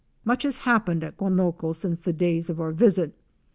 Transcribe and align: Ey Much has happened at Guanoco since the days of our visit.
Ey 0.03 0.09
Much 0.33 0.41
has 0.41 0.57
happened 0.57 1.03
at 1.03 1.15
Guanoco 1.15 1.73
since 1.73 2.01
the 2.01 2.11
days 2.11 2.49
of 2.49 2.59
our 2.59 2.71
visit. 2.71 3.13